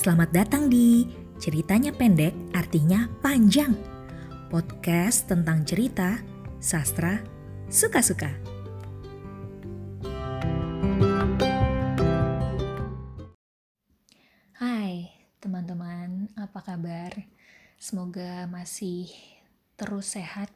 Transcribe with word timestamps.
Selamat 0.00 0.32
datang 0.32 0.72
di 0.72 1.04
Ceritanya 1.36 1.92
Pendek 1.92 2.32
Artinya 2.56 3.04
Panjang 3.20 3.76
Podcast 4.48 5.28
tentang 5.28 5.60
cerita, 5.68 6.16
sastra, 6.56 7.20
suka-suka 7.68 8.32
Hai 14.56 15.12
teman-teman, 15.36 16.32
apa 16.32 16.64
kabar? 16.64 17.12
Semoga 17.76 18.48
masih 18.48 19.12
terus 19.76 20.16
sehat 20.16 20.48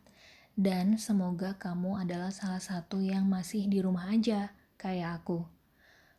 dan 0.57 0.97
semoga 0.97 1.53
kamu 1.61 2.01
adalah 2.01 2.33
salah 2.33 2.65
satu 2.65 2.97
yang 2.97 3.29
masih 3.29 3.69
di 3.69 3.85
rumah 3.85 4.09
aja 4.09 4.57
kayak 4.81 5.21
aku. 5.21 5.54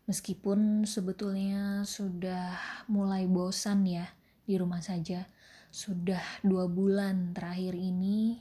Meskipun 0.06 0.86
sebetulnya 0.86 1.82
sudah 1.82 2.58
mulai 2.86 3.26
bosan 3.26 3.90
ya 3.90 4.06
di 4.46 4.54
rumah 4.54 4.82
saja. 4.82 5.26
Sudah 5.74 6.22
dua 6.46 6.70
bulan 6.70 7.34
terakhir 7.34 7.74
ini 7.74 8.38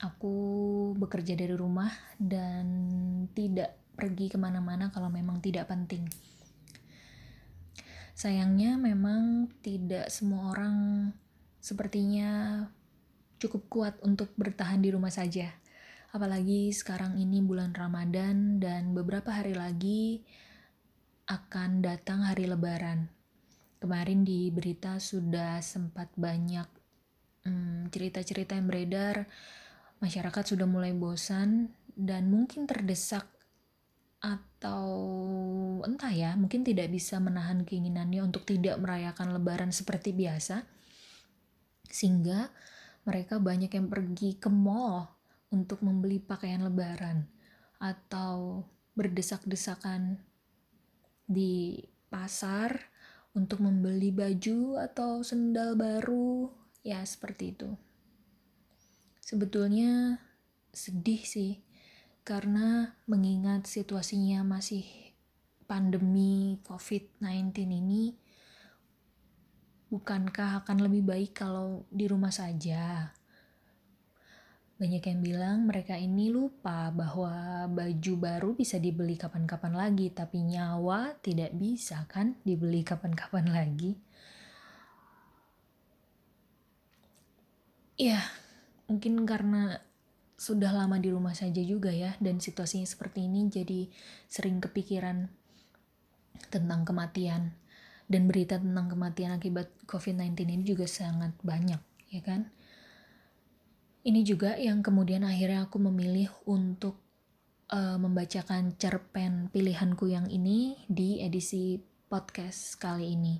aku 0.00 0.34
bekerja 0.94 1.34
dari 1.34 1.58
rumah 1.58 1.90
dan 2.22 2.66
tidak 3.34 3.74
pergi 3.96 4.30
ke 4.30 4.38
mana-mana 4.38 4.94
kalau 4.94 5.10
memang 5.10 5.42
tidak 5.42 5.66
penting. 5.66 6.06
Sayangnya 8.16 8.80
memang 8.80 9.52
tidak 9.60 10.08
semua 10.08 10.56
orang 10.56 11.10
sepertinya 11.60 12.62
cukup 13.36 13.62
kuat 13.68 13.94
untuk 14.06 14.32
bertahan 14.38 14.80
di 14.80 14.94
rumah 14.94 15.12
saja. 15.12 15.52
Apalagi 16.14 16.72
sekarang 16.72 17.20
ini 17.20 17.44
bulan 17.44 17.76
Ramadan 17.76 18.56
dan 18.56 18.96
beberapa 18.96 19.34
hari 19.34 19.52
lagi 19.52 20.24
akan 21.26 21.82
datang 21.82 22.22
hari 22.22 22.46
lebaran. 22.46 23.10
Kemarin 23.82 24.22
di 24.22 24.48
berita 24.54 25.02
sudah 25.02 25.58
sempat 25.58 26.08
banyak 26.14 26.66
hmm, 27.42 27.90
cerita-cerita 27.90 28.54
hmm, 28.54 28.58
yang 28.62 28.68
beredar, 28.70 29.16
masyarakat 29.98 30.54
sudah 30.54 30.66
mulai 30.70 30.94
bosan 30.94 31.74
dan 31.98 32.30
mungkin 32.30 32.70
terdesak 32.70 33.26
atau 34.22 34.86
entah 35.82 36.10
ya, 36.14 36.34
mungkin 36.38 36.62
tidak 36.62 36.94
bisa 36.94 37.18
menahan 37.18 37.66
keinginannya 37.66 38.22
untuk 38.22 38.46
tidak 38.46 38.78
merayakan 38.78 39.34
lebaran 39.34 39.70
seperti 39.74 40.14
biasa. 40.14 40.62
Sehingga 41.86 42.50
mereka 43.06 43.38
banyak 43.38 43.70
yang 43.70 43.86
pergi 43.90 44.38
ke 44.38 44.50
mall 44.50 45.10
untuk 45.50 45.82
membeli 45.82 46.18
pakaian 46.18 46.62
lebaran 46.62 47.26
atau 47.78 48.66
berdesak-desakan 48.96 50.18
di 51.26 51.82
pasar 52.06 52.78
untuk 53.36 53.60
membeli 53.60 54.14
baju 54.14 54.80
atau 54.80 55.20
sendal 55.20 55.76
baru, 55.76 56.48
ya 56.80 57.02
seperti 57.04 57.52
itu. 57.52 57.70
Sebetulnya 59.20 60.22
sedih 60.70 61.20
sih, 61.20 61.60
karena 62.22 62.96
mengingat 63.10 63.66
situasinya 63.66 64.46
masih 64.46 64.86
pandemi 65.66 66.62
COVID-19 66.62 67.52
ini, 67.74 68.14
bukankah 69.90 70.62
akan 70.62 70.78
lebih 70.86 71.02
baik 71.02 71.32
kalau 71.42 71.84
di 71.90 72.06
rumah 72.06 72.30
saja? 72.30 73.15
Banyak 74.76 75.08
yang 75.08 75.20
bilang 75.24 75.58
mereka 75.64 75.96
ini 75.96 76.28
lupa 76.28 76.92
bahwa 76.92 77.64
baju 77.64 78.12
baru 78.20 78.52
bisa 78.52 78.76
dibeli 78.76 79.16
kapan-kapan 79.16 79.72
lagi, 79.72 80.12
tapi 80.12 80.44
nyawa 80.44 81.16
tidak 81.24 81.56
bisa 81.56 82.04
kan 82.12 82.36
dibeli 82.44 82.84
kapan-kapan 82.84 83.48
lagi. 83.48 83.96
Ya, 87.96 88.20
mungkin 88.84 89.24
karena 89.24 89.80
sudah 90.36 90.68
lama 90.68 91.00
di 91.00 91.08
rumah 91.08 91.32
saja 91.32 91.64
juga 91.64 91.88
ya, 91.88 92.12
dan 92.20 92.36
situasinya 92.36 92.84
seperti 92.84 93.24
ini 93.24 93.48
jadi 93.48 93.88
sering 94.28 94.60
kepikiran 94.60 95.32
tentang 96.52 96.84
kematian. 96.84 97.56
Dan 98.06 98.28
berita 98.28 98.60
tentang 98.60 98.92
kematian 98.92 99.40
akibat 99.40 99.72
COVID-19 99.88 100.36
ini 100.52 100.62
juga 100.68 100.84
sangat 100.84 101.32
banyak, 101.40 101.80
ya 102.12 102.20
kan? 102.20 102.52
Ini 104.06 104.22
juga 104.22 104.54
yang 104.54 104.86
kemudian 104.86 105.26
akhirnya 105.26 105.66
aku 105.66 105.82
memilih 105.82 106.30
untuk 106.46 106.94
uh, 107.74 107.98
membacakan 107.98 108.78
cerpen 108.78 109.50
pilihanku 109.50 110.06
yang 110.06 110.30
ini 110.30 110.78
di 110.86 111.18
edisi 111.18 111.74
podcast 112.06 112.78
kali 112.78 113.18
ini. 113.18 113.34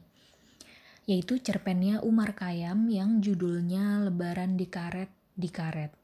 Yaitu 1.06 1.38
cerpennya 1.38 2.02
Umar 2.02 2.34
Kayam 2.34 2.90
yang 2.90 3.22
judulnya 3.22 4.10
Lebaran 4.10 4.58
di 4.58 4.66
Karet 4.66 5.06
di 5.38 5.46
Karet. 5.54 5.94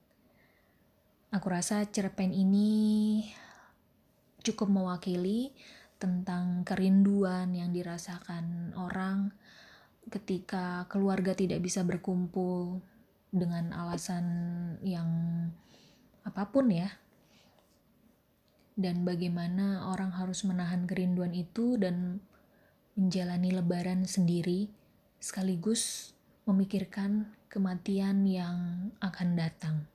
Aku 1.34 1.47
rasa 1.50 1.83
cerpen 1.91 2.31
ini 2.31 3.19
cukup 4.47 4.71
mewakili 4.71 5.50
tentang 5.99 6.62
kerinduan 6.62 7.50
yang 7.50 7.75
dirasakan 7.75 8.79
orang 8.79 9.34
ketika 10.06 10.87
keluarga 10.87 11.34
tidak 11.34 11.59
bisa 11.67 11.83
berkumpul 11.83 12.79
dengan 13.32 13.72
alasan 13.72 14.26
yang 14.84 15.09
apa 16.22 16.53
pun 16.53 16.69
ya 16.70 16.93
dan 18.76 19.04
bagaimana 19.04 19.88
orang 19.88 20.12
harus 20.12 20.44
menahan 20.44 20.84
kerinduan 20.88 21.32
itu 21.37 21.76
dan 21.76 22.20
menjalani 22.97 23.53
lebaran 23.53 24.04
sendiri 24.04 24.69
sekaligus 25.20 26.12
memikirkan 26.44 27.31
kematian 27.47 28.25
yang 28.26 28.91
akan 28.98 29.38
datang. 29.38 29.91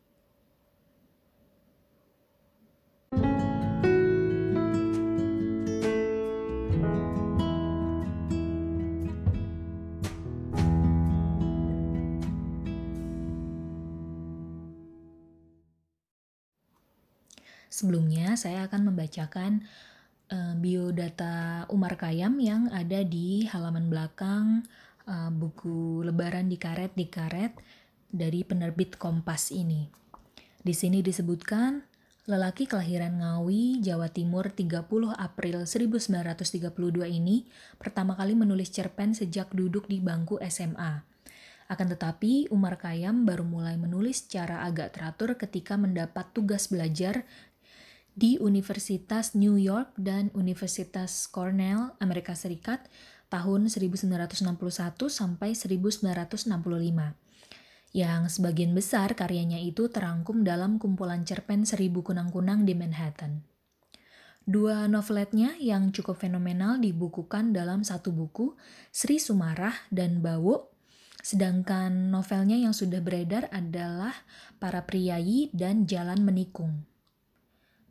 Sebelumnya 17.77 18.33
saya 18.33 18.65
akan 18.65 18.89
membacakan 18.89 19.61
uh, 20.33 20.57
biodata 20.57 21.69
Umar 21.69 21.93
Kayam 21.93 22.41
yang 22.41 22.73
ada 22.73 23.05
di 23.05 23.45
halaman 23.45 23.93
belakang 23.93 24.65
uh, 25.05 25.29
buku 25.29 26.01
Lebaran 26.01 26.49
di 26.49 26.57
Karet 26.57 26.97
di 26.97 27.05
Karet 27.05 27.53
dari 28.09 28.41
penerbit 28.41 28.97
Kompas 28.97 29.53
ini. 29.53 29.85
Di 30.57 30.73
sini 30.73 31.05
disebutkan 31.05 31.85
lelaki 32.25 32.65
kelahiran 32.65 33.21
Ngawi, 33.21 33.77
Jawa 33.85 34.09
Timur 34.09 34.49
30 34.49 34.81
April 35.13 35.69
1932 35.69 36.73
ini 37.13 37.45
pertama 37.77 38.17
kali 38.17 38.33
menulis 38.33 38.73
cerpen 38.73 39.13
sejak 39.13 39.53
duduk 39.53 39.85
di 39.85 40.01
bangku 40.01 40.41
SMA. 40.49 41.05
Akan 41.67 41.91
tetapi, 41.91 42.47
Umar 42.47 42.79
Kayam 42.79 43.27
baru 43.27 43.43
mulai 43.43 43.75
menulis 43.75 44.23
secara 44.23 44.63
agak 44.63 44.95
teratur 44.95 45.35
ketika 45.35 45.75
mendapat 45.75 46.31
tugas 46.31 46.71
belajar 46.71 47.27
di 48.17 48.41
Universitas 48.41 49.37
New 49.37 49.61
York 49.61 49.93
dan 49.93 50.33
Universitas 50.33 51.29
Cornell, 51.29 51.93
Amerika 52.01 52.33
Serikat 52.33 52.89
tahun 53.29 53.69
1961 53.69 54.41
sampai 55.05 55.53
1965 55.53 56.49
yang 57.93 58.25
sebagian 58.25 58.73
besar 58.73 59.13
karyanya 59.13 59.61
itu 59.61 59.87
terangkum 59.93 60.41
dalam 60.41 60.81
kumpulan 60.81 61.23
cerpen 61.29 61.63
Seribu 61.63 62.01
Kunang-Kunang 62.01 62.65
di 62.65 62.73
Manhattan. 62.73 63.45
Dua 64.47 64.89
noveletnya 64.89 65.53
yang 65.61 65.93
cukup 65.93 66.17
fenomenal 66.17 66.81
dibukukan 66.81 67.53
dalam 67.53 67.83
satu 67.83 68.15
buku, 68.15 68.57
Sri 68.89 69.21
Sumarah 69.21 69.75
dan 69.93 70.23
Bawo, 70.23 70.71
sedangkan 71.19 72.09
novelnya 72.09 72.55
yang 72.55 72.71
sudah 72.71 73.03
beredar 73.03 73.51
adalah 73.53 74.15
Para 74.57 74.87
Priayi 74.87 75.51
dan 75.51 75.83
Jalan 75.83 76.23
Menikung. 76.23 76.96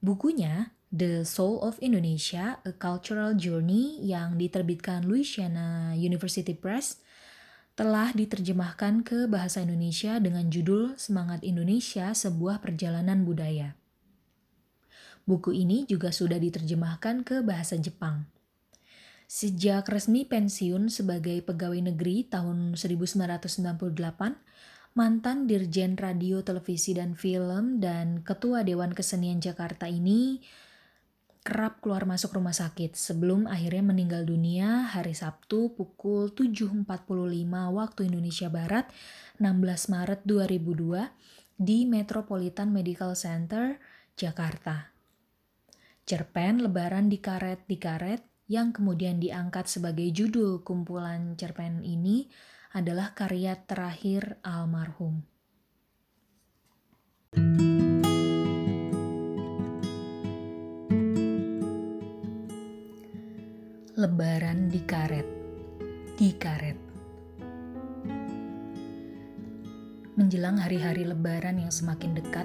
Bukunya 0.07 0.71
The 0.95 1.27
Soul 1.27 1.59
of 1.67 1.83
Indonesia, 1.83 2.63
A 2.63 2.71
Cultural 2.79 3.35
Journey 3.35 3.99
yang 4.07 4.39
diterbitkan 4.39 5.03
Louisiana 5.03 5.99
University 5.99 6.55
Press 6.55 7.03
telah 7.75 8.15
diterjemahkan 8.15 9.03
ke 9.03 9.27
bahasa 9.27 9.67
Indonesia 9.67 10.23
dengan 10.23 10.47
judul 10.47 10.95
Semangat 10.95 11.43
Indonesia, 11.43 12.15
Sebuah 12.15 12.63
Perjalanan 12.63 13.27
Budaya. 13.27 13.75
Buku 15.27 15.51
ini 15.51 15.91
juga 15.91 16.15
sudah 16.15 16.39
diterjemahkan 16.39 17.27
ke 17.27 17.43
bahasa 17.43 17.75
Jepang. 17.75 18.31
Sejak 19.27 19.91
resmi 19.91 20.23
pensiun 20.23 20.87
sebagai 20.87 21.43
pegawai 21.43 21.83
negeri 21.83 22.31
tahun 22.31 22.79
1998, 22.79 24.39
mantan 24.97 25.45
Dirjen 25.45 26.01
Radio, 26.01 26.41
Televisi, 26.41 26.97
dan 26.97 27.13
Film 27.21 27.85
dan 27.85 28.25
Ketua 28.25 28.65
Dewan 28.65 28.97
Kesenian 28.97 29.45
Jakarta 29.45 29.85
ini 29.85 30.41
kerap 31.45 31.85
keluar 31.85 32.09
masuk 32.09 32.35
rumah 32.35 32.57
sakit 32.57 32.97
sebelum 32.97 33.47
akhirnya 33.47 33.93
meninggal 33.93 34.27
dunia 34.27 34.89
hari 34.91 35.13
Sabtu 35.15 35.77
pukul 35.77 36.33
7.45 36.33 36.89
waktu 37.71 38.01
Indonesia 38.09 38.49
Barat 38.51 38.89
16 39.39 39.93
Maret 39.93 40.21
2002 40.25 41.61
di 41.61 41.85
Metropolitan 41.85 42.73
Medical 42.73 43.13
Center, 43.15 43.77
Jakarta. 44.17 44.91
Cerpen 46.09 46.65
Lebaran 46.65 47.13
di 47.13 47.21
Karet 47.21 47.69
di 47.69 47.77
Karet 47.77 48.25
yang 48.49 48.73
kemudian 48.73 49.21
diangkat 49.21 49.69
sebagai 49.69 50.09
judul 50.09 50.65
kumpulan 50.65 51.37
cerpen 51.37 51.85
ini 51.85 52.27
adalah 52.77 53.17
karya 53.17 53.57
terakhir 53.65 54.37
almarhum. 54.45 55.25
Lebaran 63.97 64.69
di 64.69 64.85
karet, 64.85 65.25
di 66.21 66.37
karet. 66.37 66.77
Menjelang 70.21 70.61
hari-hari 70.61 71.09
Lebaran 71.09 71.57
yang 71.57 71.73
semakin 71.73 72.13
dekat, 72.13 72.45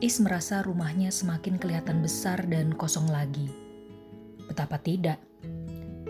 Is 0.00 0.16
merasa 0.22 0.64
rumahnya 0.64 1.12
semakin 1.12 1.60
kelihatan 1.60 2.00
besar 2.00 2.40
dan 2.48 2.72
kosong 2.72 3.10
lagi. 3.10 3.52
Betapa 4.48 4.80
tidak, 4.80 5.20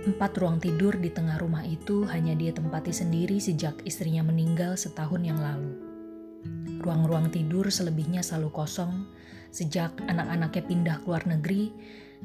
empat 0.00 0.32
ruang 0.40 0.56
tidur 0.56 0.96
di 0.96 1.12
tengah 1.12 1.36
rumah 1.36 1.60
itu 1.60 2.08
hanya 2.08 2.32
dia 2.32 2.56
tempati 2.56 2.88
sendiri 2.88 3.36
sejak 3.36 3.76
istrinya 3.84 4.24
meninggal 4.24 4.72
setahun 4.72 5.20
yang 5.20 5.36
lalu. 5.36 5.76
Ruang-ruang 6.80 7.28
tidur 7.28 7.68
selebihnya 7.68 8.24
selalu 8.24 8.48
kosong 8.48 9.04
sejak 9.50 9.92
anak-anaknya 10.08 10.62
pindah 10.64 10.96
ke 11.02 11.06
luar 11.10 11.26
negeri 11.28 11.74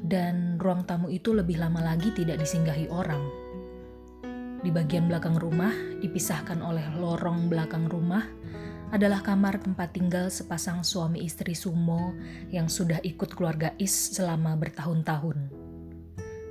dan 0.00 0.56
ruang 0.56 0.88
tamu 0.88 1.12
itu 1.12 1.36
lebih 1.36 1.60
lama 1.60 1.82
lagi 1.82 2.14
tidak 2.16 2.40
disinggahi 2.40 2.88
orang. 2.88 3.20
Di 4.64 4.72
bagian 4.72 5.06
belakang 5.06 5.36
rumah, 5.36 5.72
dipisahkan 6.00 6.64
oleh 6.64 6.84
lorong 6.96 7.52
belakang 7.52 7.86
rumah, 7.86 8.24
adalah 8.88 9.20
kamar 9.20 9.60
tempat 9.60 9.92
tinggal 9.92 10.32
sepasang 10.32 10.80
suami 10.80 11.26
istri 11.26 11.52
sumo 11.52 12.14
yang 12.48 12.70
sudah 12.70 13.02
ikut 13.02 13.34
keluarga 13.36 13.74
Is 13.76 13.92
selama 13.92 14.54
bertahun-tahun. 14.56 15.65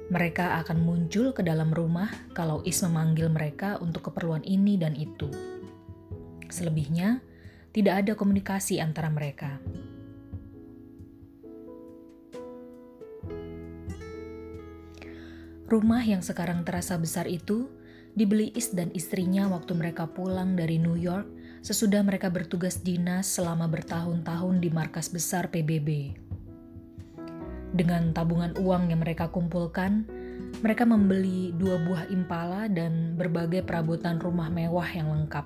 Mereka 0.06 0.62
akan 0.62 0.86
muncul 0.86 1.34
ke 1.34 1.42
dalam 1.42 1.74
rumah 1.74 2.13
kalau 2.38 2.62
Is 2.62 2.78
memanggil 2.86 3.25
mereka 3.34 3.81
untuk 3.81 4.13
keperluan 4.13 4.46
ini 4.46 4.78
dan 4.78 4.94
itu. 4.94 5.30
Selebihnya, 6.46 7.25
tidak 7.74 8.06
ada 8.06 8.13
komunikasi 8.13 8.78
antara 8.78 9.10
mereka. 9.10 9.57
Rumah 15.66 16.06
yang 16.06 16.22
sekarang 16.22 16.62
terasa 16.62 16.94
besar 17.01 17.25
itu 17.25 17.66
dibeli 18.13 18.54
Is 18.54 18.69
dan 18.78 18.94
istrinya 18.94 19.50
waktu 19.50 19.74
mereka 19.74 20.06
pulang 20.06 20.54
dari 20.54 20.78
New 20.78 20.94
York 20.94 21.25
sesudah 21.66 22.06
mereka 22.06 22.30
bertugas 22.30 22.86
dinas 22.86 23.25
selama 23.25 23.66
bertahun-tahun 23.66 24.62
di 24.62 24.69
markas 24.69 25.10
besar 25.10 25.50
PBB. 25.50 26.25
Dengan 27.75 28.16
tabungan 28.16 28.56
uang 28.56 28.88
yang 28.88 29.04
mereka 29.04 29.27
kumpulkan, 29.27 30.07
mereka 30.63 30.88
membeli 30.88 31.51
dua 31.60 31.75
buah 31.83 32.07
impala 32.07 32.72
dan 32.72 33.19
berbagai 33.19 33.68
perabotan 33.68 34.16
rumah 34.16 34.48
mewah 34.48 34.88
yang 34.95 35.12
lengkap. 35.12 35.44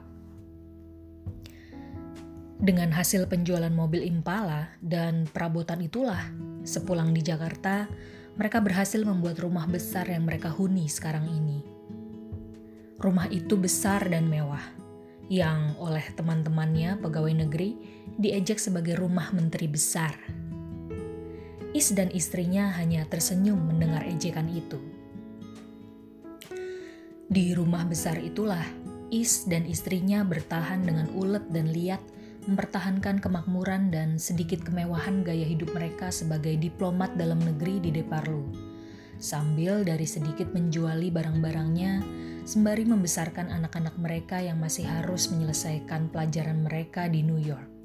Dengan 2.62 2.94
hasil 2.94 3.26
penjualan 3.26 3.74
mobil 3.74 4.06
impala 4.06 4.70
dan 4.78 5.26
perabotan 5.26 5.82
itulah, 5.82 6.22
sepulang 6.62 7.18
di 7.18 7.26
Jakarta, 7.26 7.90
mereka 8.38 8.62
berhasil 8.62 9.02
membuat 9.02 9.42
rumah 9.42 9.66
besar 9.66 10.06
yang 10.06 10.30
mereka 10.30 10.54
huni 10.54 10.86
sekarang 10.86 11.26
ini. 11.26 11.66
Rumah 13.00 13.32
itu 13.34 13.58
besar 13.58 14.06
dan 14.06 14.30
mewah, 14.30 14.62
yang 15.32 15.74
oleh 15.82 16.04
teman-temannya 16.14 17.00
pegawai 17.02 17.48
negeri 17.48 17.80
diejek 18.20 18.60
sebagai 18.60 19.00
rumah 19.00 19.32
menteri 19.32 19.66
besar. 19.72 20.14
Is 21.70 21.94
dan 21.94 22.10
istrinya 22.10 22.74
hanya 22.82 23.06
tersenyum 23.06 23.62
mendengar 23.70 24.02
ejekan 24.10 24.50
itu. 24.50 24.82
Di 27.30 27.54
rumah 27.54 27.86
besar 27.86 28.18
itulah, 28.18 28.66
Is 29.14 29.46
dan 29.46 29.70
istrinya 29.70 30.26
bertahan 30.26 30.82
dengan 30.82 31.10
ulet 31.14 31.46
dan 31.54 31.70
liat 31.70 32.02
mempertahankan 32.50 33.22
kemakmuran 33.22 33.94
dan 33.94 34.18
sedikit 34.18 34.66
kemewahan 34.66 35.22
gaya 35.22 35.46
hidup 35.46 35.70
mereka 35.78 36.10
sebagai 36.10 36.58
diplomat 36.58 37.14
dalam 37.14 37.38
negeri 37.38 37.78
di 37.78 37.94
Deparlu, 37.94 38.50
sambil 39.22 39.86
dari 39.86 40.10
sedikit 40.10 40.50
menjuali 40.50 41.14
barang-barangnya 41.14 42.02
sembari 42.50 42.90
membesarkan 42.90 43.54
anak-anak 43.54 43.94
mereka 44.02 44.42
yang 44.42 44.58
masih 44.58 44.90
harus 44.90 45.30
menyelesaikan 45.30 46.10
pelajaran 46.10 46.66
mereka 46.66 47.06
di 47.06 47.22
New 47.22 47.38
York. 47.38 47.79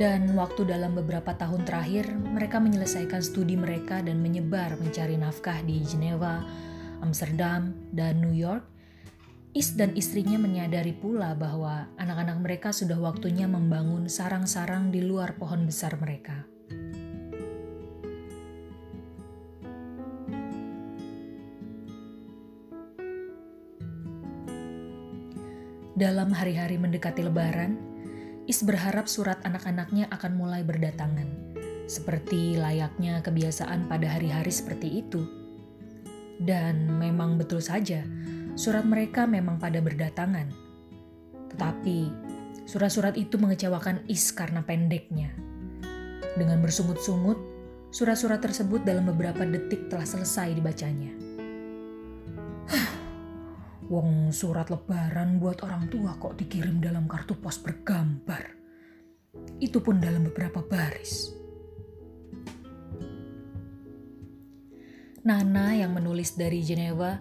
Dan 0.00 0.32
waktu 0.32 0.64
dalam 0.64 0.96
beberapa 0.96 1.36
tahun 1.36 1.68
terakhir, 1.68 2.08
mereka 2.08 2.56
menyelesaikan 2.56 3.20
studi 3.20 3.52
mereka 3.52 4.00
dan 4.00 4.24
menyebar 4.24 4.80
mencari 4.80 5.20
nafkah 5.20 5.60
di 5.60 5.84
Geneva, 5.84 6.40
Amsterdam, 7.04 7.76
dan 7.92 8.24
New 8.24 8.32
York– 8.32 8.64
Is 9.50 9.74
dan 9.74 9.98
istrinya 9.98 10.38
menyadari 10.38 10.94
pula 10.94 11.34
bahwa 11.34 11.90
anak-anak 11.98 12.38
mereka 12.38 12.70
sudah 12.70 12.94
waktunya 13.02 13.50
membangun 13.50 14.06
sarang-sarang 14.06 14.94
di 14.94 15.02
luar 15.02 15.34
pohon 15.34 15.66
besar 15.66 15.98
mereka. 15.98 16.46
Dalam 25.98 26.30
hari-hari 26.30 26.78
mendekati 26.78 27.26
Lebaran, 27.26 27.89
Is 28.50 28.66
berharap 28.66 29.06
surat 29.06 29.38
anak-anaknya 29.46 30.10
akan 30.10 30.34
mulai 30.34 30.66
berdatangan, 30.66 31.54
seperti 31.86 32.58
layaknya 32.58 33.22
kebiasaan 33.22 33.86
pada 33.86 34.10
hari-hari 34.10 34.50
seperti 34.50 35.06
itu. 35.06 35.22
Dan 36.42 36.98
memang 36.98 37.38
betul 37.38 37.62
saja, 37.62 38.02
Surat 38.58 38.82
mereka 38.84 39.24
memang 39.24 39.56
pada 39.56 39.78
berdatangan. 39.78 40.50
Tetapi, 41.54 41.98
surat-surat 42.66 43.16
itu 43.16 43.38
mengecewakan 43.38 44.04
Is 44.04 44.28
karena 44.34 44.60
pendeknya. 44.60 45.32
Dengan 46.36 46.60
bersungut-sungut, 46.60 47.38
surat-surat 47.88 48.42
tersebut 48.42 48.82
dalam 48.84 49.08
beberapa 49.08 49.48
detik 49.48 49.88
telah 49.88 50.04
selesai 50.04 50.52
dibacanya. 50.58 51.29
Wong 53.90 54.30
surat 54.30 54.70
lebaran 54.70 55.42
buat 55.42 55.66
orang 55.66 55.90
tua 55.90 56.14
kok 56.14 56.38
dikirim 56.38 56.78
dalam 56.78 57.10
kartu 57.10 57.34
pos 57.34 57.58
bergambar. 57.58 58.54
Itu 59.58 59.82
pun 59.82 59.98
dalam 59.98 60.30
beberapa 60.30 60.62
baris. 60.62 61.34
Nana 65.26 65.74
yang 65.74 65.90
menulis 65.90 66.38
dari 66.38 66.62
Jenewa 66.62 67.18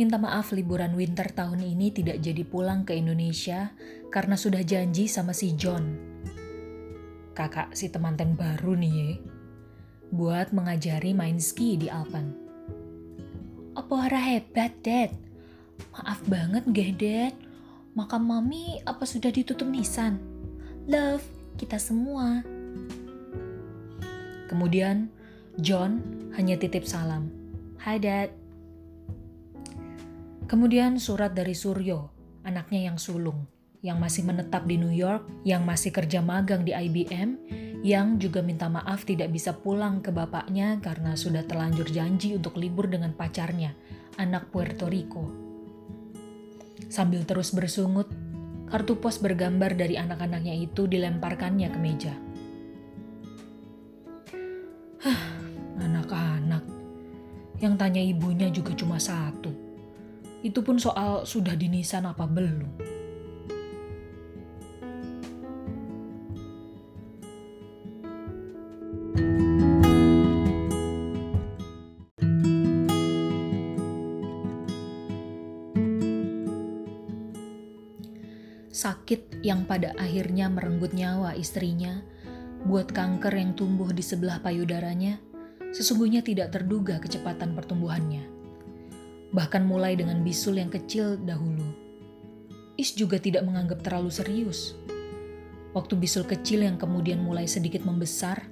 minta 0.00 0.16
maaf 0.16 0.56
liburan 0.56 0.96
winter 0.96 1.28
tahun 1.28 1.60
ini 1.60 1.92
tidak 1.92 2.24
jadi 2.24 2.40
pulang 2.40 2.88
ke 2.88 2.96
Indonesia 2.96 3.76
karena 4.08 4.40
sudah 4.40 4.64
janji 4.64 5.12
sama 5.12 5.36
si 5.36 5.52
John. 5.60 5.92
Kakak 7.36 7.76
si 7.76 7.92
temanten 7.92 8.32
baru 8.32 8.72
nih 8.80 8.92
ye, 8.96 9.10
buat 10.08 10.56
mengajari 10.56 11.12
main 11.12 11.36
ski 11.36 11.76
di 11.76 11.92
Alpen. 11.92 12.32
Apa 13.76 14.08
hara 14.08 14.20
hebat, 14.20 14.72
Dad? 14.80 15.31
Maaf 15.90 16.22
banget 16.30 16.62
gak, 16.70 16.92
Dad? 17.02 17.34
Makam 17.98 18.30
mami 18.30 18.78
apa 18.86 19.02
sudah 19.02 19.34
ditutup 19.34 19.66
nisan? 19.66 20.22
Love, 20.86 21.26
kita 21.58 21.82
semua. 21.82 22.46
Kemudian, 24.46 25.10
John 25.58 25.98
hanya 26.38 26.54
titip 26.54 26.86
salam. 26.86 27.28
Hai, 27.82 27.98
Dad. 27.98 28.30
Kemudian 30.46 31.02
surat 31.02 31.34
dari 31.34 31.56
Suryo, 31.56 32.12
anaknya 32.46 32.92
yang 32.92 33.00
sulung, 33.00 33.48
yang 33.82 33.98
masih 33.98 34.22
menetap 34.22 34.68
di 34.68 34.78
New 34.78 34.94
York, 34.94 35.26
yang 35.42 35.66
masih 35.66 35.90
kerja 35.90 36.22
magang 36.22 36.62
di 36.62 36.70
IBM, 36.70 37.40
yang 37.82 38.14
juga 38.22 38.46
minta 38.46 38.70
maaf 38.70 39.02
tidak 39.02 39.34
bisa 39.34 39.58
pulang 39.58 39.98
ke 39.98 40.14
bapaknya 40.14 40.78
karena 40.78 41.18
sudah 41.18 41.42
terlanjur 41.42 41.90
janji 41.90 42.38
untuk 42.38 42.54
libur 42.54 42.86
dengan 42.86 43.10
pacarnya, 43.10 43.74
anak 44.22 44.54
Puerto 44.54 44.86
Rico. 44.86 45.41
Sambil 46.92 47.24
terus 47.24 47.56
bersungut, 47.56 48.12
kartu 48.68 49.00
pos 49.00 49.16
bergambar 49.16 49.72
dari 49.72 49.96
anak-anaknya 49.96 50.52
itu 50.52 50.84
dilemparkannya 50.84 51.68
ke 51.72 51.78
meja. 51.80 52.14
Hah, 55.00 55.22
anak-anak. 55.80 56.68
Yang 57.64 57.74
tanya 57.80 58.02
ibunya 58.04 58.52
juga 58.52 58.76
cuma 58.76 59.00
satu 59.00 59.72
itu 60.42 60.58
pun 60.60 60.76
soal 60.76 61.22
sudah 61.22 61.54
dinisan 61.54 62.02
apa 62.04 62.26
belum. 62.26 62.91
Sakit 78.72 79.44
yang 79.44 79.68
pada 79.68 79.92
akhirnya 80.00 80.48
merenggut 80.48 80.96
nyawa 80.96 81.36
istrinya, 81.36 82.00
buat 82.64 82.88
kanker 82.88 83.36
yang 83.36 83.52
tumbuh 83.52 83.92
di 83.92 84.00
sebelah 84.00 84.40
payudaranya, 84.40 85.20
sesungguhnya 85.76 86.24
tidak 86.24 86.56
terduga 86.56 86.96
kecepatan 86.96 87.52
pertumbuhannya. 87.52 88.24
Bahkan 89.32 89.62
mulai 89.68 89.96
dengan 89.96 90.24
bisul 90.24 90.56
yang 90.60 90.72
kecil 90.72 91.20
dahulu. 91.20 91.64
Is 92.80 92.96
juga 92.96 93.20
tidak 93.20 93.44
menganggap 93.44 93.84
terlalu 93.84 94.08
serius. 94.08 94.72
Waktu 95.76 95.96
bisul 95.96 96.24
kecil 96.24 96.64
yang 96.64 96.76
kemudian 96.80 97.20
mulai 97.20 97.48
sedikit 97.48 97.84
membesar, 97.84 98.44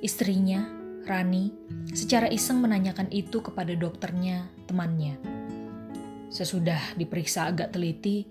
istrinya, 0.00 0.64
Rani, 1.06 1.54
secara 1.94 2.26
iseng 2.26 2.60
menanyakan 2.60 3.08
itu 3.14 3.38
kepada 3.38 3.72
dokternya, 3.78 4.50
temannya. 4.66 5.16
Sesudah 6.28 6.98
diperiksa 6.98 7.46
agak 7.46 7.72
teliti, 7.72 8.26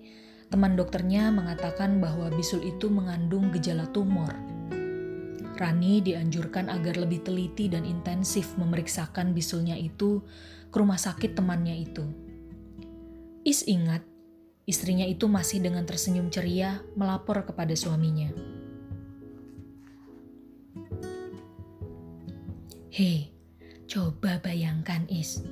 Teman 0.46 0.78
dokternya 0.78 1.34
mengatakan 1.34 1.98
bahwa 1.98 2.30
bisul 2.30 2.62
itu 2.62 2.86
mengandung 2.86 3.50
gejala 3.50 3.90
tumor. 3.90 4.30
Rani 5.56 6.04
dianjurkan 6.04 6.68
agar 6.70 7.00
lebih 7.00 7.24
teliti 7.24 7.66
dan 7.66 7.82
intensif 7.82 8.54
memeriksakan 8.60 9.32
bisulnya 9.32 9.74
itu 9.74 10.22
ke 10.70 10.76
rumah 10.76 11.00
sakit 11.00 11.34
temannya 11.34 11.82
itu. 11.82 12.04
Is 13.42 13.64
ingat, 13.66 14.04
istrinya 14.68 15.08
itu 15.08 15.26
masih 15.26 15.64
dengan 15.64 15.82
tersenyum 15.88 16.28
ceria 16.28 16.84
melapor 16.94 17.42
kepada 17.42 17.72
suaminya. 17.72 18.30
Hei, 22.92 23.32
coba 23.88 24.40
bayangkan 24.40 25.04
Is, 25.08 25.44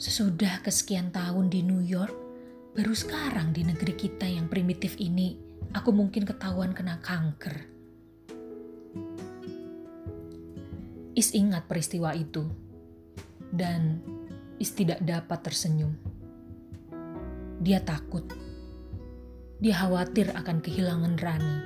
sesudah 0.00 0.60
kesekian 0.64 1.12
tahun 1.12 1.48
di 1.52 1.60
New 1.64 1.80
York, 1.80 2.29
Baru 2.70 2.94
sekarang 2.94 3.50
di 3.50 3.66
negeri 3.66 3.98
kita 3.98 4.30
yang 4.30 4.46
primitif 4.46 4.94
ini, 5.02 5.34
aku 5.74 5.90
mungkin 5.90 6.22
ketahuan 6.22 6.70
kena 6.70 7.02
kanker. 7.02 7.66
Is 11.18 11.34
ingat 11.34 11.66
peristiwa 11.66 12.14
itu, 12.14 12.46
dan 13.50 13.98
Is 14.62 14.70
tidak 14.70 15.02
dapat 15.02 15.50
tersenyum. 15.50 15.98
Dia 17.58 17.82
takut. 17.82 18.22
Dia 19.58 19.74
khawatir 19.74 20.30
akan 20.30 20.62
kehilangan 20.62 21.14
Rani. 21.18 21.56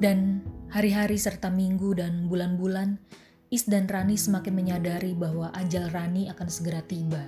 Dan 0.00 0.40
hari-hari 0.72 1.20
serta 1.20 1.52
minggu 1.52 1.92
dan 1.92 2.24
bulan-bulan 2.24 2.96
Is 3.46 3.62
dan 3.62 3.86
Rani 3.86 4.18
semakin 4.18 4.58
menyadari 4.58 5.14
bahwa 5.14 5.54
ajal 5.54 5.86
Rani 5.94 6.26
akan 6.34 6.48
segera 6.50 6.82
tiba. 6.82 7.22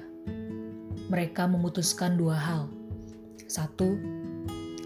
Mereka 1.07 1.47
memutuskan 1.47 2.19
dua 2.19 2.35
hal. 2.35 2.67
Satu, 3.47 3.95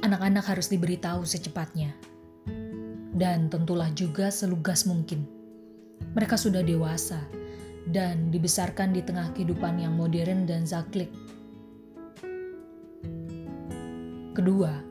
anak-anak 0.04 0.44
harus 0.44 0.68
diberitahu 0.68 1.24
secepatnya. 1.24 1.96
Dan 3.16 3.48
tentulah 3.48 3.88
juga 3.96 4.28
selugas 4.28 4.84
mungkin. 4.84 5.24
Mereka 6.12 6.36
sudah 6.36 6.60
dewasa 6.60 7.24
dan 7.88 8.28
dibesarkan 8.28 8.92
di 8.92 9.00
tengah 9.00 9.32
kehidupan 9.32 9.80
yang 9.80 9.96
modern 9.96 10.44
dan 10.44 10.68
zaklik. 10.68 11.08
Kedua, 14.36 14.84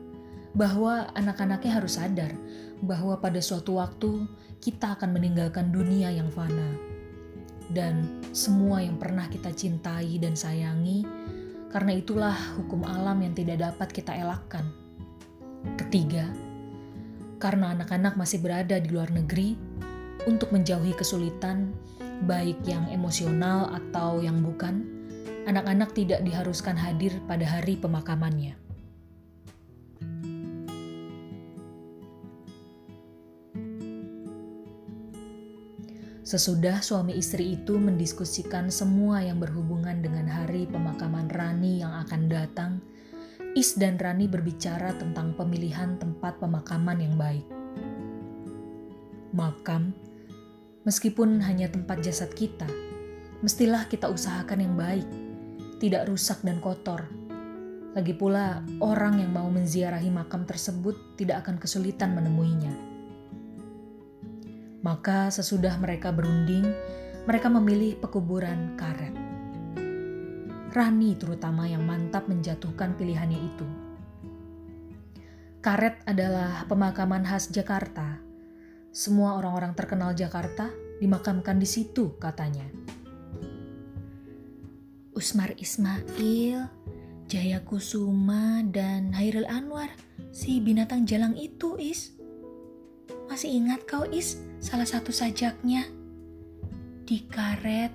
bahwa 0.58 1.06
anak-anaknya 1.14 1.70
harus 1.78 2.02
sadar 2.02 2.34
bahwa 2.82 3.14
pada 3.22 3.38
suatu 3.38 3.78
waktu 3.78 4.26
kita 4.58 4.98
akan 4.98 5.14
meninggalkan 5.14 5.70
dunia 5.70 6.10
yang 6.10 6.28
fana. 6.34 6.74
Dan 7.72 8.20
semua 8.34 8.82
yang 8.82 8.98
pernah 8.98 9.30
kita 9.30 9.54
cintai 9.54 10.18
dan 10.18 10.34
sayangi, 10.36 11.06
karena 11.72 11.96
itulah 11.96 12.36
hukum 12.60 12.84
alam 12.84 13.22
yang 13.22 13.32
tidak 13.32 13.64
dapat 13.64 13.88
kita 13.94 14.12
elakkan. 14.12 14.66
Ketiga, 15.78 16.28
karena 17.38 17.72
anak-anak 17.72 18.18
masih 18.18 18.42
berada 18.42 18.76
di 18.76 18.92
luar 18.92 19.08
negeri, 19.08 19.56
untuk 20.28 20.54
menjauhi 20.54 20.94
kesulitan, 20.94 21.74
baik 22.30 22.62
yang 22.68 22.86
emosional 22.94 23.74
atau 23.74 24.22
yang 24.22 24.38
bukan, 24.42 24.86
anak-anak 25.50 25.90
tidak 25.90 26.22
diharuskan 26.22 26.78
hadir 26.78 27.18
pada 27.26 27.42
hari 27.42 27.74
pemakamannya. 27.74 28.61
Sesudah 36.32 36.80
suami 36.80 37.20
istri 37.20 37.60
itu 37.60 37.76
mendiskusikan 37.76 38.72
semua 38.72 39.20
yang 39.20 39.36
berhubungan 39.36 40.00
dengan 40.00 40.24
hari 40.24 40.64
pemakaman 40.64 41.28
Rani 41.28 41.84
yang 41.84 41.92
akan 42.08 42.24
datang, 42.24 42.80
Is 43.52 43.76
dan 43.76 44.00
Rani 44.00 44.32
berbicara 44.32 44.96
tentang 44.96 45.36
pemilihan 45.36 46.00
tempat 46.00 46.40
pemakaman 46.40 47.04
yang 47.04 47.20
baik. 47.20 47.44
Makam, 49.36 49.92
meskipun 50.88 51.36
hanya 51.44 51.68
tempat 51.68 52.00
jasad 52.00 52.32
kita, 52.32 52.64
mestilah 53.44 53.84
kita 53.92 54.08
usahakan 54.08 54.64
yang 54.64 54.72
baik, 54.72 55.08
tidak 55.84 56.08
rusak 56.08 56.40
dan 56.40 56.64
kotor. 56.64 57.12
Lagi 57.92 58.16
pula, 58.16 58.64
orang 58.80 59.20
yang 59.20 59.36
mau 59.36 59.52
menziarahi 59.52 60.08
makam 60.08 60.48
tersebut 60.48 60.96
tidak 61.20 61.44
akan 61.44 61.60
kesulitan 61.60 62.16
menemuinya. 62.16 62.91
Maka 64.82 65.30
sesudah 65.30 65.78
mereka 65.78 66.10
berunding, 66.10 66.66
mereka 67.26 67.46
memilih 67.46 67.98
pekuburan 68.02 68.74
karet. 68.74 69.14
Rani 70.74 71.14
terutama 71.14 71.70
yang 71.70 71.86
mantap 71.86 72.26
menjatuhkan 72.26 72.98
pilihannya 72.98 73.38
itu. 73.38 73.66
Karet 75.62 76.02
adalah 76.10 76.66
pemakaman 76.66 77.22
khas 77.22 77.54
Jakarta. 77.54 78.18
Semua 78.90 79.38
orang-orang 79.38 79.78
terkenal 79.78 80.10
Jakarta 80.18 80.66
dimakamkan 80.98 81.62
di 81.62 81.68
situ, 81.68 82.18
katanya. 82.18 82.66
Usmar 85.14 85.54
Ismail, 85.54 86.66
Jaya 87.30 87.62
Kusuma, 87.62 88.66
dan 88.66 89.14
Hairil 89.14 89.46
Anwar, 89.46 89.92
si 90.34 90.58
binatang 90.58 91.06
jalang 91.06 91.38
itu, 91.38 91.78
Is. 91.78 92.16
Masih 93.32 93.64
ingat 93.64 93.88
kau, 93.88 94.04
Is? 94.12 94.36
salah 94.60 94.84
satu 94.84 95.08
sajaknya 95.08 95.88
di 97.08 97.24
karet, 97.32 97.88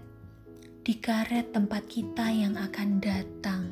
di 0.82 0.98
karet 0.98 1.54
tempat 1.54 1.86
kita 1.86 2.26
yang 2.34 2.58
akan 2.58 2.98
datang. 2.98 3.70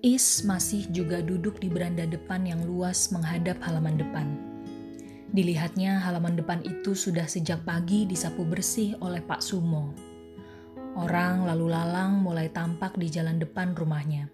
Is 0.00 0.40
masih 0.48 0.88
juga 0.88 1.20
duduk 1.20 1.60
di 1.60 1.68
beranda 1.68 2.08
depan 2.08 2.48
yang 2.48 2.64
luas 2.64 3.12
menghadap 3.12 3.60
halaman 3.60 4.00
depan. 4.00 4.55
Dilihatnya 5.36 6.00
halaman 6.00 6.32
depan 6.40 6.64
itu 6.64 6.96
sudah 6.96 7.28
sejak 7.28 7.60
pagi 7.68 8.08
disapu 8.08 8.40
bersih 8.48 8.96
oleh 9.04 9.20
Pak 9.20 9.44
Sumo. 9.44 9.92
Orang 10.96 11.44
lalu 11.44 11.76
lalang 11.76 12.24
mulai 12.24 12.48
tampak 12.48 12.96
di 12.96 13.12
jalan 13.12 13.36
depan 13.36 13.76
rumahnya. 13.76 14.32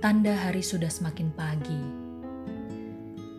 Tanda 0.00 0.32
hari 0.32 0.64
sudah 0.64 0.88
semakin 0.88 1.28
pagi. 1.36 1.82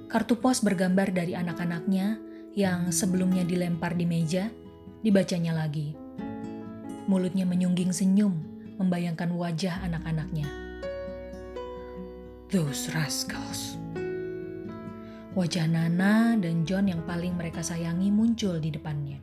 Kartu 0.05 0.37
pos 0.37 0.61
bergambar 0.61 1.09
dari 1.09 1.33
anak-anaknya 1.33 2.21
yang 2.53 2.93
sebelumnya 2.93 3.41
dilempar 3.41 3.97
di 3.97 4.05
meja, 4.05 4.53
dibacanya 5.01 5.57
lagi. 5.57 5.97
Mulutnya 7.09 7.49
menyungging 7.49 7.89
senyum, 7.89 8.37
membayangkan 8.77 9.33
wajah 9.33 9.81
anak-anaknya. 9.81 10.45
Those 12.53 12.93
rascals. 12.93 13.81
Wajah 15.29 15.69
Nana 15.69 16.33
dan 16.41 16.65
John 16.65 16.89
yang 16.89 17.05
paling 17.05 17.37
mereka 17.37 17.61
sayangi 17.61 18.09
muncul 18.09 18.57
di 18.57 18.73
depannya. 18.73 19.21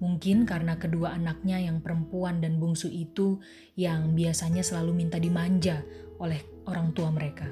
Mungkin 0.00 0.48
karena 0.48 0.80
kedua 0.80 1.12
anaknya 1.12 1.60
yang 1.60 1.84
perempuan 1.84 2.40
dan 2.40 2.56
bungsu 2.56 2.88
itu 2.88 3.36
yang 3.76 4.16
biasanya 4.16 4.64
selalu 4.64 4.96
minta 4.96 5.20
dimanja 5.20 5.84
oleh 6.24 6.40
orang 6.64 6.96
tua 6.96 7.12
mereka. 7.12 7.44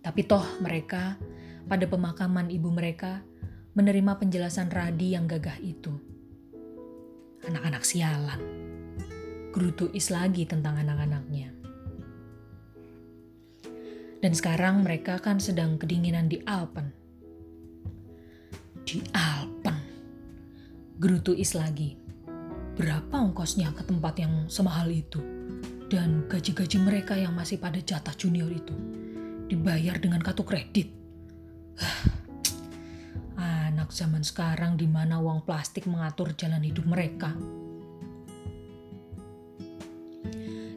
Tapi 0.00 0.20
toh 0.24 0.44
mereka 0.64 1.20
pada 1.68 1.84
pemakaman 1.92 2.48
ibu 2.48 2.72
mereka 2.72 3.20
menerima 3.76 4.16
penjelasan 4.16 4.72
Radi 4.72 5.12
yang 5.12 5.28
gagah 5.28 5.60
itu. 5.60 5.92
Anak-anak 7.44 7.84
sialan. 7.84 8.40
Gerutu 9.52 9.92
is 9.92 10.08
lagi 10.08 10.48
tentang 10.48 10.80
anak-anaknya. 10.80 11.63
Dan 14.24 14.32
sekarang 14.32 14.88
mereka 14.88 15.20
kan 15.20 15.36
sedang 15.36 15.76
kedinginan 15.76 16.32
di 16.32 16.40
Alpen. 16.48 16.88
Di 18.88 19.04
Alpen. 19.12 19.76
Gerutu 20.96 21.36
is 21.36 21.52
lagi. 21.52 22.00
berapa 22.74 23.20
ongkosnya 23.20 23.70
ke 23.76 23.84
tempat 23.84 24.18
yang 24.18 24.48
semahal 24.48 24.88
itu? 24.88 25.20
Dan 25.92 26.24
gaji-gaji 26.24 26.80
mereka 26.80 27.14
yang 27.20 27.36
masih 27.36 27.60
pada 27.60 27.76
jatah 27.78 28.16
junior 28.16 28.48
itu 28.48 28.72
dibayar 29.46 30.00
dengan 30.00 30.24
kartu 30.24 30.42
kredit. 30.42 30.88
Anak 33.36 33.92
zaman 33.92 34.24
sekarang 34.24 34.80
di 34.80 34.88
mana 34.88 35.20
uang 35.20 35.44
plastik 35.44 35.84
mengatur 35.84 36.32
jalan 36.32 36.64
hidup 36.64 36.88
mereka. 36.88 37.36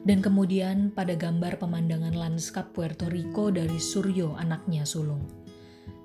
Dan 0.07 0.23
kemudian 0.23 0.95
pada 0.95 1.19
gambar 1.19 1.59
pemandangan 1.59 2.15
lanskap 2.15 2.71
Puerto 2.71 3.11
Rico 3.11 3.51
dari 3.51 3.75
Suryo 3.75 4.39
anaknya 4.39 4.87
sulung. 4.87 5.19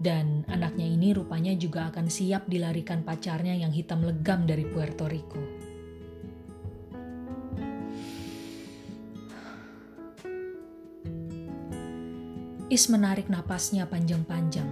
Dan 0.02 0.42
anaknya 0.50 0.90
ini 0.90 1.14
rupanya 1.14 1.54
juga 1.54 1.86
akan 1.86 2.10
siap 2.10 2.50
dilarikan 2.50 3.06
pacarnya 3.06 3.54
yang 3.54 3.70
hitam 3.70 4.02
legam 4.02 4.42
dari 4.42 4.66
Puerto 4.66 5.06
Rico. 5.06 5.38
Is 12.74 12.90
menarik 12.90 13.30
napasnya 13.30 13.86
panjang-panjang. 13.86 14.66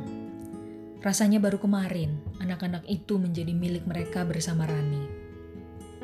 Rasanya 1.06 1.38
baru 1.38 1.62
kemarin 1.62 2.18
anak-anak 2.42 2.82
itu 2.90 3.14
menjadi 3.14 3.54
milik 3.54 3.86
mereka 3.86 4.26
bersama 4.26 4.66
Rani 4.66 5.29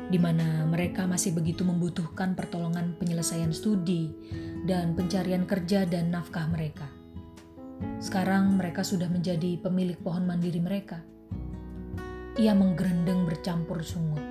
di 0.07 0.15
mana 0.15 0.63
mereka 0.63 1.03
masih 1.03 1.35
begitu 1.35 1.67
membutuhkan 1.67 2.31
pertolongan 2.31 2.95
penyelesaian 2.95 3.51
studi 3.51 4.15
dan 4.63 4.95
pencarian 4.95 5.43
kerja 5.43 5.83
dan 5.83 6.15
nafkah 6.15 6.47
mereka. 6.47 6.87
Sekarang 7.99 8.55
mereka 8.55 8.81
sudah 8.87 9.11
menjadi 9.11 9.59
pemilik 9.59 9.99
pohon 9.99 10.23
mandiri 10.23 10.63
mereka. 10.63 11.03
Ia 12.39 12.53
menggerendeng 12.55 13.27
bercampur 13.27 13.83
sungut. 13.83 14.23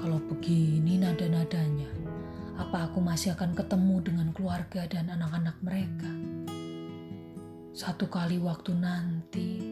Kalau 0.00 0.18
begini 0.32 0.96
nada-nadanya, 0.96 1.88
apa 2.56 2.88
aku 2.88 3.04
masih 3.04 3.36
akan 3.36 3.52
ketemu 3.52 3.96
dengan 4.00 4.28
keluarga 4.32 4.88
dan 4.88 5.12
anak-anak 5.12 5.60
mereka? 5.60 6.10
Satu 7.70 8.10
kali 8.10 8.40
waktu 8.40 8.74
nanti. 8.74 9.69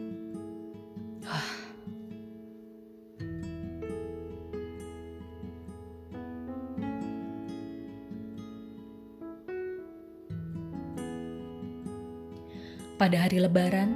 Pada 12.99 13.15
hari 13.15 13.39
lebaran, 13.39 13.95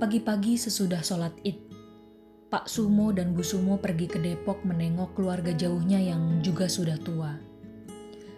pagi-pagi 0.00 0.56
sesudah 0.56 1.04
sholat 1.04 1.36
id, 1.44 1.60
Pak 2.48 2.64
Sumo 2.64 3.12
dan 3.12 3.36
Bu 3.36 3.44
Sumo 3.44 3.76
pergi 3.76 4.08
ke 4.08 4.16
Depok 4.16 4.64
menengok 4.64 5.12
keluarga 5.12 5.52
jauhnya 5.52 6.00
yang 6.00 6.40
juga 6.40 6.64
sudah 6.64 6.96
tua. 6.96 7.36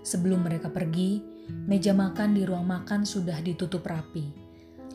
Sebelum 0.03 0.43
mereka 0.43 0.67
pergi, 0.67 1.23
meja 1.71 1.95
makan 1.95 2.35
di 2.35 2.43
ruang 2.43 2.67
makan 2.67 3.07
sudah 3.07 3.39
ditutup 3.39 3.87
rapi, 3.87 4.35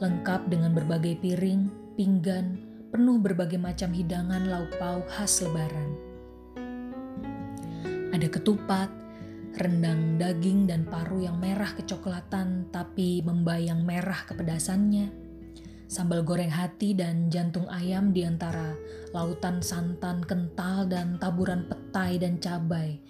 lengkap 0.03 0.51
dengan 0.51 0.75
berbagai 0.75 1.15
piring, 1.23 1.95
pinggan, 1.95 2.59
penuh 2.91 3.23
berbagai 3.23 3.55
macam 3.55 3.95
hidangan 3.95 4.51
lauk 4.51 4.75
pauk 4.83 5.07
khas 5.07 5.39
lebaran. 5.39 5.95
Ada 8.11 8.27
ketupat, 8.27 8.91
rendang 9.59 10.15
daging 10.15 10.71
dan 10.71 10.87
paru 10.87 11.19
yang 11.19 11.35
merah 11.35 11.75
kecoklatan 11.75 12.71
tapi 12.71 13.19
membayang 13.19 13.83
merah 13.83 14.23
kepedasannya, 14.23 15.11
sambal 15.91 16.23
goreng 16.23 16.47
hati 16.47 16.95
dan 16.95 17.27
jantung 17.27 17.67
ayam 17.67 18.15
di 18.15 18.23
antara 18.23 18.71
lautan 19.11 19.59
santan 19.59 20.23
kental 20.23 20.87
dan 20.87 21.19
taburan 21.19 21.67
petai 21.67 22.15
dan 22.15 22.39
cabai, 22.39 23.03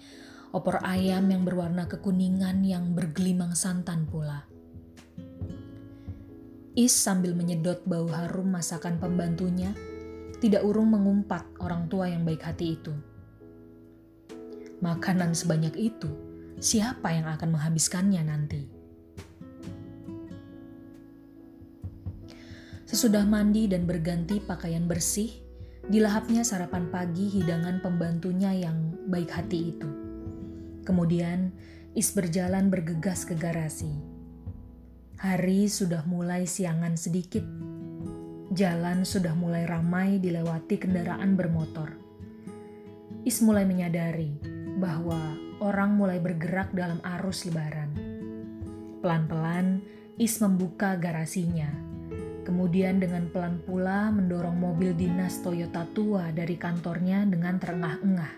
opor 0.50 0.82
ayam 0.82 1.30
yang 1.30 1.46
berwarna 1.46 1.86
kekuningan 1.86 2.66
yang 2.66 2.98
bergelimang 2.98 3.54
santan 3.54 4.10
pula. 4.10 4.42
Is 6.74 6.90
sambil 6.90 7.38
menyedot 7.38 7.86
bau 7.86 8.10
harum 8.10 8.50
masakan 8.50 8.98
pembantunya, 8.98 9.70
tidak 10.42 10.66
urung 10.66 10.90
mengumpat 10.98 11.46
orang 11.62 11.86
tua 11.86 12.10
yang 12.10 12.26
baik 12.26 12.42
hati 12.42 12.74
itu. 12.74 12.94
Makanan 14.82 15.36
sebanyak 15.36 15.76
itu 15.76 16.29
siapa 16.60 17.08
yang 17.16 17.24
akan 17.24 17.56
menghabiskannya 17.56 18.22
nanti. 18.22 18.62
Sesudah 22.84 23.24
mandi 23.24 23.64
dan 23.64 23.88
berganti 23.88 24.44
pakaian 24.44 24.84
bersih, 24.84 25.32
dilahapnya 25.88 26.44
sarapan 26.44 26.92
pagi 26.92 27.32
hidangan 27.32 27.80
pembantunya 27.80 28.52
yang 28.52 28.92
baik 29.08 29.32
hati 29.32 29.72
itu. 29.72 29.88
Kemudian, 30.84 31.50
Is 31.90 32.14
berjalan 32.14 32.70
bergegas 32.70 33.26
ke 33.26 33.34
garasi. 33.34 33.90
Hari 35.18 35.66
sudah 35.66 36.06
mulai 36.06 36.46
siangan 36.46 36.94
sedikit. 36.94 37.42
Jalan 38.54 39.02
sudah 39.02 39.34
mulai 39.34 39.66
ramai 39.66 40.22
dilewati 40.22 40.78
kendaraan 40.78 41.34
bermotor. 41.34 41.98
Is 43.26 43.42
mulai 43.42 43.66
menyadari 43.66 44.38
bahwa 44.78 45.18
orang 45.60 45.94
mulai 45.94 46.18
bergerak 46.18 46.72
dalam 46.72 46.98
arus 47.20 47.46
lebaran. 47.46 47.92
Pelan-pelan, 49.00 49.80
Is 50.20 50.36
membuka 50.36 51.00
garasinya. 51.00 51.72
Kemudian 52.44 53.00
dengan 53.00 53.24
pelan 53.32 53.56
pula 53.64 54.12
mendorong 54.12 54.52
mobil 54.52 54.92
dinas 54.92 55.40
Toyota 55.40 55.88
tua 55.96 56.28
dari 56.28 56.60
kantornya 56.60 57.24
dengan 57.24 57.56
terengah-engah. 57.56 58.34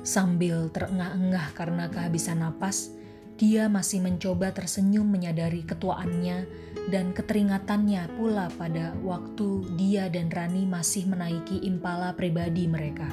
Sambil 0.00 0.72
terengah-engah 0.72 1.52
karena 1.52 1.92
kehabisan 1.92 2.40
napas, 2.40 2.96
dia 3.36 3.68
masih 3.68 4.00
mencoba 4.00 4.56
tersenyum 4.56 5.04
menyadari 5.04 5.60
ketuaannya 5.60 6.48
dan 6.88 7.12
keteringatannya 7.12 8.08
pula 8.16 8.48
pada 8.56 8.96
waktu 9.04 9.76
dia 9.76 10.08
dan 10.08 10.32
Rani 10.32 10.64
masih 10.64 11.04
menaiki 11.04 11.60
impala 11.68 12.16
pribadi 12.16 12.64
mereka. 12.64 13.12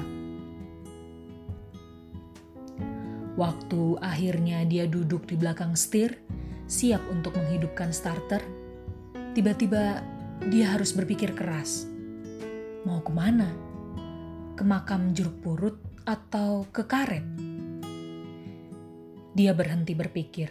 Waktu 3.36 4.00
akhirnya 4.00 4.64
dia 4.64 4.88
duduk 4.88 5.28
di 5.28 5.36
belakang 5.36 5.76
setir, 5.76 6.16
siap 6.64 7.04
untuk 7.12 7.36
menghidupkan 7.36 7.92
starter, 7.92 8.40
tiba-tiba 9.36 10.00
dia 10.48 10.72
harus 10.72 10.96
berpikir 10.96 11.36
keras. 11.36 11.84
Mau 12.88 13.04
ke 13.04 13.12
mana? 13.12 13.52
Ke 14.56 14.64
makam 14.64 15.12
jeruk 15.12 15.44
purut 15.44 15.76
atau 16.08 16.64
ke 16.72 16.88
karet? 16.88 17.28
Dia 19.36 19.52
berhenti 19.52 19.92
berpikir. 19.92 20.48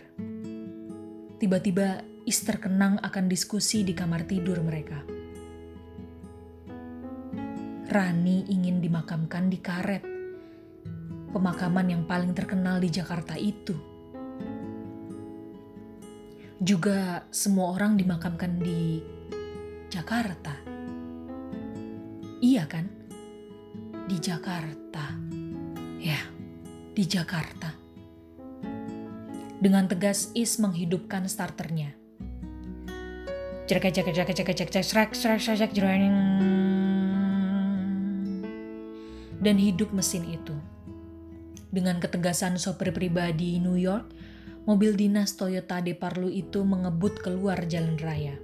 Tiba-tiba 1.41 2.15
Is 2.26 2.41
terkenang 2.41 2.98
akan 3.06 3.30
diskusi 3.30 3.86
di 3.86 3.93
kamar 3.93 4.26
tidur 4.26 4.58
mereka. 4.65 4.98
Rani 7.86 8.50
ingin 8.50 8.82
dimakamkan 8.82 9.45
di 9.45 9.62
karet 9.62 10.14
pemakaman 11.36 11.91
yang 11.91 12.04
paling 12.08 12.32
terkenal 12.32 12.80
di 12.80 12.88
Jakarta 12.88 13.36
itu. 13.36 13.76
Juga 16.63 17.28
semua 17.28 17.76
orang 17.76 18.00
dimakamkan 18.00 18.56
di 18.63 19.04
Jakarta. 19.91 20.56
Iya 22.39 22.63
kan? 22.71 22.88
Di 24.08 24.15
Jakarta. 24.15 25.12
Ya, 26.00 26.24
di 26.95 27.04
Jakarta. 27.04 27.76
Dengan 29.60 29.91
tegas 29.91 30.32
Is 30.39 30.56
menghidupkan 30.56 31.28
starternya. 31.28 31.91
Dan 39.43 39.60
hidup 39.60 39.91
mesin 39.91 40.24
itu. 40.32 40.74
Dengan 41.75 41.99
ketegasan 41.99 42.55
sopir 42.55 42.95
pribadi 42.95 43.59
New 43.59 43.75
York, 43.75 44.15
mobil 44.63 44.95
dinas 44.95 45.35
Toyota 45.35 45.83
Deparlu 45.83 46.31
itu 46.31 46.63
mengebut 46.63 47.19
keluar 47.19 47.67
jalan 47.67 47.99
raya. 47.99 48.39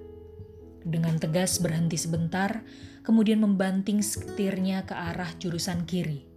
Dengan 0.83 1.15
tegas 1.15 1.63
berhenti 1.63 1.95
sebentar, 1.95 2.59
kemudian 3.07 3.39
membanting 3.39 4.03
setirnya 4.03 4.83
ke 4.83 4.91
arah 4.91 5.31
jurusan 5.39 5.87
kiri. 5.87 6.27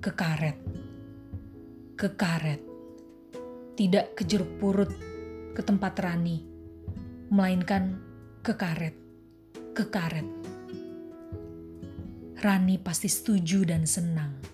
Ke 0.00 0.16
karet. 0.16 0.56
Ke 2.00 2.16
karet. 2.16 2.64
Tidak 3.76 4.16
ke 4.16 4.24
jeruk 4.24 4.56
purut, 4.56 4.88
ke 5.52 5.60
tempat 5.60 6.00
Rani. 6.00 6.48
Melainkan 7.28 8.00
ke 8.40 8.56
karet. 8.56 8.96
Ke 9.76 9.84
karet. 9.92 10.28
Rani 12.40 12.80
pasti 12.80 13.12
setuju 13.12 13.68
dan 13.68 13.84
senang. 13.84 14.45